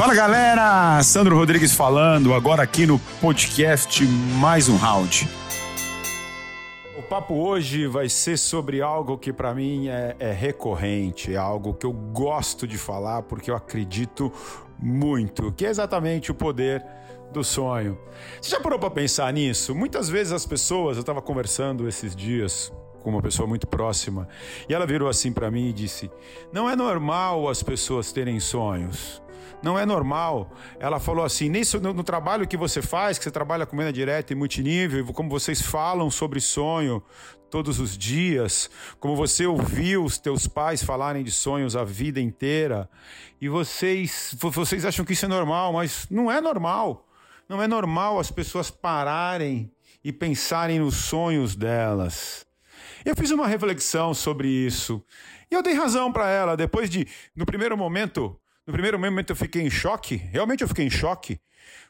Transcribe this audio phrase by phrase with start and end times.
[0.00, 4.02] Fala galera, Sandro Rodrigues falando, agora aqui no podcast
[4.40, 5.28] Mais um Round.
[6.96, 11.74] O papo hoje vai ser sobre algo que para mim é, é, recorrente, é algo
[11.74, 14.32] que eu gosto de falar porque eu acredito
[14.78, 16.82] muito, que é exatamente o poder
[17.30, 17.98] do sonho.
[18.40, 19.74] Você já parou para pensar nisso?
[19.74, 24.28] Muitas vezes as pessoas, eu estava conversando esses dias com uma pessoa muito próxima,
[24.68, 26.10] e ela virou assim para mim e disse:
[26.52, 29.20] "Não é normal as pessoas terem sonhos.
[29.62, 30.52] Não é normal.
[30.78, 33.92] Ela falou assim: nisso, no, no, trabalho que você faz, que você trabalha com venda
[33.92, 37.02] direta e multinível, como vocês falam sobre sonho
[37.50, 42.88] todos os dias, como você ouviu os teus pais falarem de sonhos a vida inteira,
[43.40, 47.06] e vocês, vocês acham que isso é normal, mas não é normal.
[47.48, 49.70] Não é normal as pessoas pararem
[50.04, 52.46] e pensarem nos sonhos delas.
[53.04, 55.02] Eu fiz uma reflexão sobre isso.
[55.50, 56.56] E eu dei razão para ela.
[56.56, 60.16] Depois de, no primeiro momento, no primeiro momento eu fiquei em choque.
[60.16, 61.40] Realmente eu fiquei em choque.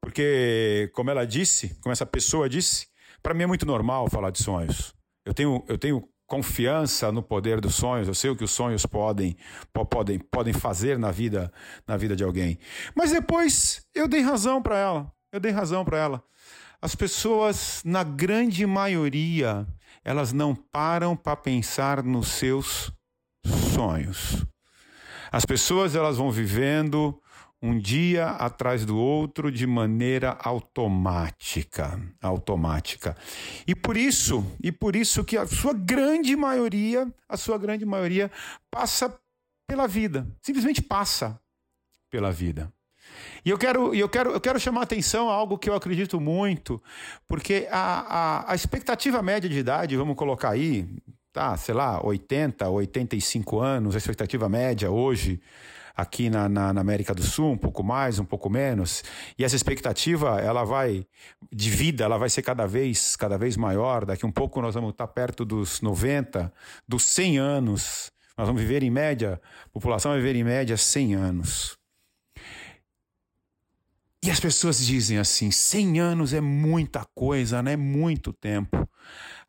[0.00, 2.88] Porque, como ela disse, como essa pessoa disse,
[3.22, 4.94] para mim é muito normal falar de sonhos.
[5.24, 8.08] Eu tenho, eu tenho confiança no poder dos sonhos.
[8.08, 9.36] Eu sei o que os sonhos podem,
[9.90, 11.52] podem, podem fazer na vida,
[11.86, 12.58] na vida de alguém.
[12.94, 15.12] Mas depois eu dei razão para ela.
[15.30, 16.24] Eu dei razão para ela.
[16.80, 19.66] As pessoas, na grande maioria,
[20.04, 22.92] elas não param para pensar nos seus
[23.74, 24.44] sonhos.
[25.30, 27.18] As pessoas elas vão vivendo
[27.62, 33.16] um dia atrás do outro de maneira automática, automática.
[33.66, 38.30] E por isso, e por isso que a sua grande maioria, a sua grande maioria
[38.68, 39.16] passa
[39.66, 41.40] pela vida, simplesmente passa
[42.10, 42.72] pela vida.
[43.44, 46.82] E eu quero, eu quero, eu quero chamar atenção a algo que eu acredito muito,
[47.28, 50.86] porque a, a, a expectativa média de idade, vamos colocar aí,
[51.32, 55.40] tá, sei lá, 80, 85 anos, a expectativa média hoje
[55.96, 59.02] aqui na, na, na, América do Sul, um pouco mais, um pouco menos,
[59.38, 61.06] e essa expectativa ela vai
[61.52, 64.04] de vida, ela vai ser cada vez cada vez maior.
[64.04, 66.52] Daqui um pouco nós vamos estar perto dos 90,
[66.88, 68.10] dos 100 anos.
[68.36, 71.81] Nós vamos viver em média, a população vai viver em média 100 anos.
[74.24, 77.72] E as pessoas dizem assim: 100 anos é muita coisa, né?
[77.72, 78.88] É muito tempo.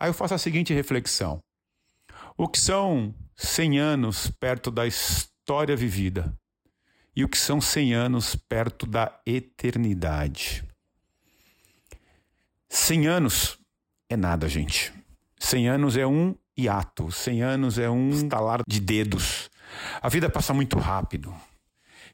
[0.00, 1.42] Aí eu faço a seguinte reflexão:
[2.36, 6.34] o que são 100 anos perto da história vivida?
[7.14, 10.64] E o que são 100 anos perto da eternidade?
[12.70, 13.58] 100 anos
[14.08, 14.94] é nada, gente.
[15.38, 19.50] 100 anos é um hiato, 100 anos é um estalar de dedos.
[20.00, 21.34] A vida passa muito rápido.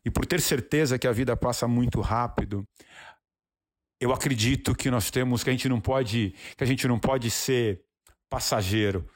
[0.04, 2.66] E por ter certeza que a vida passa muito rápido,
[4.00, 7.30] eu acredito que nós temos que a gente não pode, que a gente não pode
[7.30, 7.82] ser
[8.28, 9.06] passageiro.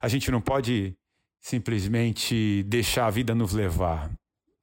[0.00, 0.96] A gente não pode
[1.40, 4.10] simplesmente deixar a vida nos levar.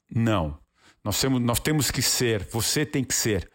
[0.10, 0.60] Não.
[1.04, 3.50] Nós temos, nós temos que ser, você tem que ser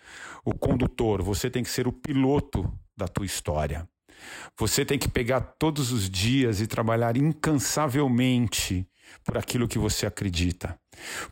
[0.45, 3.89] o condutor, você tem que ser o piloto da tua história.
[4.59, 8.87] Você tem que pegar todos os dias e trabalhar incansavelmente
[9.25, 10.79] por aquilo que você acredita.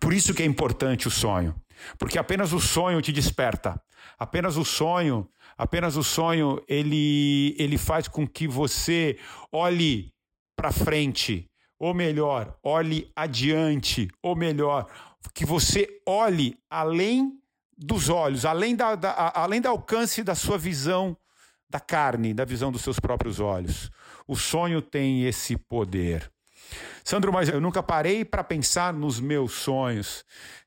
[0.01, 1.55] Por isso que é importante o sonho,
[1.99, 3.81] porque apenas o sonho te desperta.
[4.19, 9.19] Apenas o sonho, apenas o sonho, ele ele faz com que você
[9.53, 10.13] olhe
[10.57, 14.87] para frente, ou melhor, olhe adiante, ou melhor,
[15.33, 17.33] que você olhe além
[17.77, 21.17] dos olhos, além da, da além do alcance da sua visão
[21.71, 23.91] da carne, da visão dos seus próprios olhos.
[24.27, 26.31] O sonho tem esse poder.
[27.05, 30.25] Sandro, mas eu nunca parei para pensar nos meus sonhos.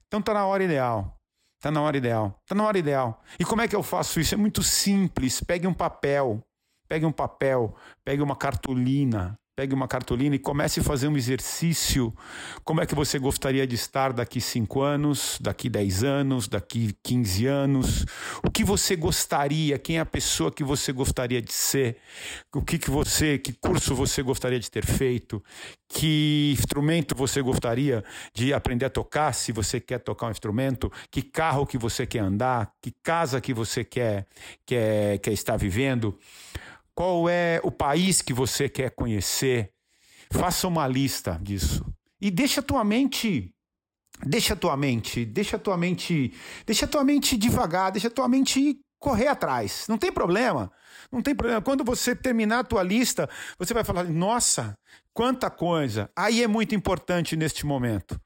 [0.08, 1.18] Então tá na hora ideal.
[1.62, 2.40] Tá na hora ideal.
[2.48, 3.22] Tá na hora ideal.
[3.40, 4.34] E como é que eu faço isso?
[4.34, 5.42] É muito simples.
[5.42, 6.42] Pegue um papel,
[6.90, 12.16] pegue um papel, pegue uma cartolina, Pegue uma cartolina e comece a fazer um exercício.
[12.64, 17.48] Como é que você gostaria de estar daqui 5 anos, daqui 10 anos, daqui 15
[17.48, 18.06] anos?
[18.46, 19.78] O que você gostaria?
[19.78, 21.98] Quem é a pessoa que você gostaria de ser?
[22.56, 25.44] O que, que você, que curso você gostaria de ter feito?
[25.90, 30.90] Que instrumento você gostaria de aprender a tocar, se você quer tocar um instrumento?
[31.12, 32.72] Que carro que você quer andar?
[32.82, 34.26] Que casa que você quer,
[34.66, 36.18] quer, quer estar vivendo?
[36.96, 39.72] Qual é o país que você quer conhecer?
[40.32, 41.86] Faça uma lista disso.
[42.20, 43.54] E deixa a tua mente
[44.26, 46.34] deixa a tua mente, deixa tua mente,
[46.66, 49.86] deixa tua mente devagar, deixa tua mente correr atrás.
[49.90, 50.72] Não tem problema.
[51.12, 51.62] Não tem problema.
[51.62, 54.78] Quando você terminar a tua lista, você vai falar: "Nossa,
[55.14, 56.10] quanta coisa".
[56.16, 58.20] Aí é muito importante neste momento.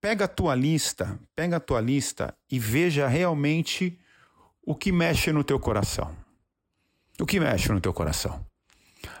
[0.00, 3.98] Pega a tua lista, pega a tua lista e veja realmente
[4.62, 6.14] o que mexe no teu coração.
[7.20, 8.44] O que mexe no teu coração?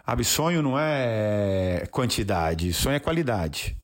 [0.06, 3.76] Sabe, sonho não é quantidade, sonho é qualidade.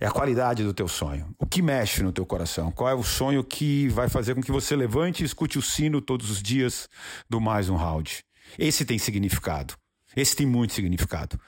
[0.00, 1.32] É a qualidade do teu sonho.
[1.38, 2.72] O que mexe no teu coração?
[2.72, 6.00] Qual é o sonho que vai fazer com que você levante e escute o sino
[6.00, 6.88] todos os dias
[7.30, 8.24] do mais um round?
[8.58, 9.74] Esse tem significado.
[10.16, 11.38] Esse tem muito significado.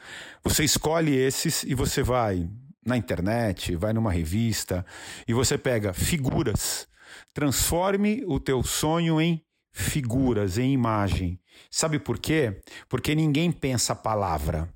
[0.45, 2.49] Você escolhe esses e você vai
[2.87, 4.85] na internet, vai numa revista
[5.27, 6.87] e você pega figuras.
[7.33, 9.43] Transforme o teu sonho em
[9.75, 11.39] figuras, em imagem.
[11.69, 12.61] Sabe por quê?
[12.89, 14.73] Porque ninguém pensa palavra.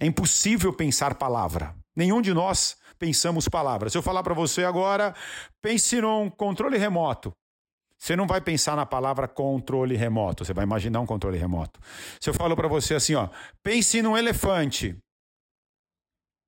[0.00, 1.74] É impossível pensar palavra.
[1.94, 3.92] Nenhum de nós pensamos palavras.
[3.92, 5.14] Se eu falar para você agora,
[5.62, 7.32] pense num controle remoto.
[7.96, 11.80] Você não vai pensar na palavra controle remoto, você vai imaginar um controle remoto.
[12.20, 13.28] Se eu falo para você assim, ó,
[13.62, 14.98] pense num elefante.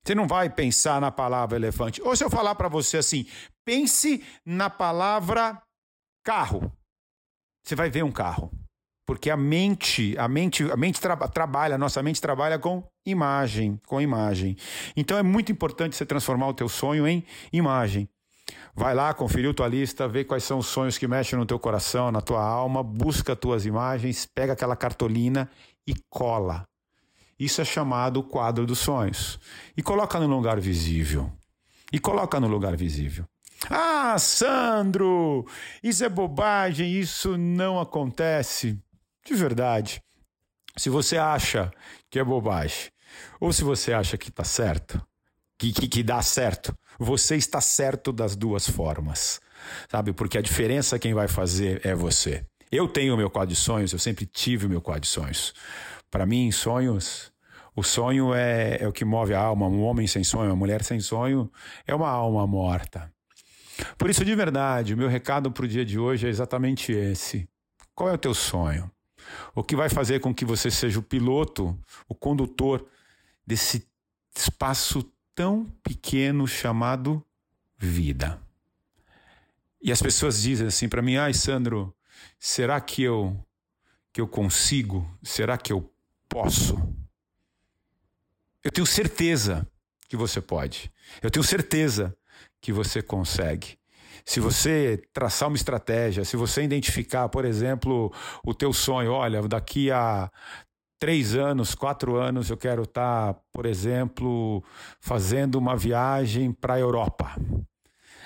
[0.05, 2.03] Você não vai pensar na palavra elefante.
[2.03, 3.27] Ou se eu falar para você assim,
[3.65, 5.63] pense na palavra
[6.25, 6.71] carro.
[7.67, 8.51] Você vai ver um carro.
[9.05, 13.81] Porque a mente, a mente, a mente tra trabalha, a nossa mente trabalha com imagem,
[13.87, 14.57] com imagem.
[14.97, 18.09] Então é muito importante você transformar o teu sonho em imagem.
[18.75, 22.13] Vai lá, conferiu tua lista, vê quais são os sonhos que mexem no teu coração,
[22.13, 25.51] na tua alma, busca tuas imagens, pega aquela cartolina
[25.87, 26.65] e cola.
[27.39, 29.41] Isso é chamado quadro dos sonhos.
[29.77, 31.33] E coloca no lugar visível.
[31.93, 33.25] E coloca no lugar visível.
[33.71, 35.47] Ah, Sandro,
[35.83, 38.79] isso é bobagem, isso não acontece.
[39.25, 40.01] De verdade.
[40.77, 41.71] Se você acha
[42.11, 42.91] que é bobagem,
[43.41, 45.01] ou se você acha que está certo,
[45.59, 49.41] que, que, que dá certo, você está certo das duas formas.
[49.91, 50.13] Sabe?
[50.13, 52.45] Porque a diferença quem vai fazer é você.
[52.71, 55.55] Eu tenho o meu quadro de sonhos, eu sempre tive o meu quadro de sonhos.
[56.11, 57.33] Para mim, sonhos
[57.77, 59.69] o sonho é, é, o que move a alma.
[59.69, 61.53] Um homem sem sonho, uma mulher sem sonho
[61.87, 63.13] é uma alma morta.
[63.99, 67.49] Por isso, de verdade, o meu recado para o dia de hoje é exatamente esse.
[67.95, 68.91] Qual é o teu sonho?
[69.55, 71.79] O que vai fazer com que você seja o piloto,
[72.09, 72.87] o condutor
[73.47, 73.87] desse
[74.35, 75.03] espaço
[75.35, 77.25] tão pequeno chamado
[77.77, 78.41] vida?
[79.83, 81.95] E as pessoas dizem assim para mim: "Ai, Sandro,
[82.39, 83.37] será que eu
[84.13, 85.09] que eu consigo?
[85.23, 85.93] Será que eu
[86.29, 86.77] posso?"
[88.63, 89.67] Eu tenho certeza
[90.09, 90.93] que você pode.
[91.23, 92.17] Eu tenho certeza
[92.67, 93.79] que você consegue.
[94.25, 98.13] Se você traçar uma estratégia, se você identificar, por exemplo,
[98.45, 100.29] o teu sonho, olha, daqui a
[100.99, 104.65] três anos, quatro anos, eu quero estar, tá, por exemplo,
[104.99, 107.37] fazendo uma viagem para a Europa.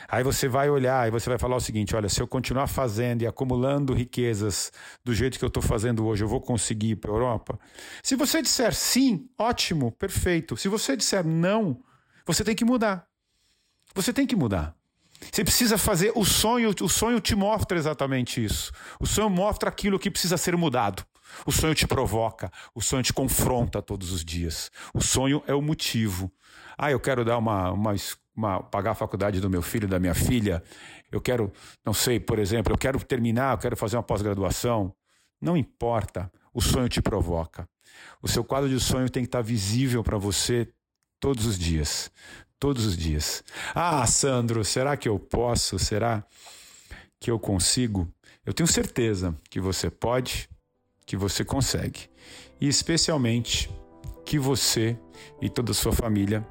[0.08, 3.20] Aí você vai olhar e você vai falar o seguinte: olha, se eu continuar fazendo
[3.20, 4.72] e acumulando riquezas
[5.04, 7.60] do jeito que eu estou fazendo hoje, eu vou conseguir ir para a Europa?
[8.02, 10.56] Se você disser sim, ótimo, perfeito.
[10.56, 11.84] Se você disser não,
[12.25, 13.09] você tem que mudar.
[13.94, 14.75] Você tem que mudar.
[15.31, 18.72] Você precisa fazer o sonho, o sonho te mostra exatamente isso.
[18.98, 21.04] O sonho mostra aquilo que precisa ser mudado.
[21.46, 24.70] O sonho te provoca, o sonho te confronta todos os dias.
[24.94, 26.32] O sonho é o motivo.
[26.76, 27.94] Ah, eu quero dar uma, uma,
[28.34, 30.62] uma pagar a faculdade do meu filho, da minha filha.
[31.12, 31.52] Eu quero,
[31.84, 34.93] não sei, por exemplo, eu quero terminar, eu quero fazer uma pós-graduação.
[35.40, 37.69] Não importa, o sonho te provoca.
[38.22, 40.69] O seu quadro de sonho tem que estar visível para você
[41.20, 42.10] todos os dias
[42.60, 43.42] todos os dias.
[43.74, 45.78] Ah, Sandro, será que eu posso?
[45.78, 46.22] Será
[47.18, 48.06] que eu consigo?
[48.44, 50.48] Eu tenho certeza que você pode,
[51.06, 52.10] que você consegue.
[52.60, 53.70] E especialmente
[54.24, 54.96] que você
[55.40, 56.46] e toda a sua família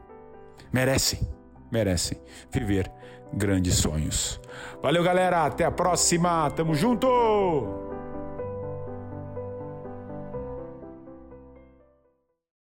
[0.74, 1.20] merecem,
[1.72, 2.20] merecem
[2.52, 2.92] viver
[3.32, 4.42] grandes sonhos.
[4.82, 6.50] Valeu, galera, até a próxima.
[6.52, 7.79] Tamo junto.